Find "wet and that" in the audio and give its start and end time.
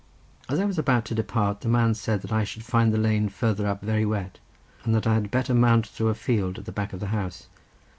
4.03-5.05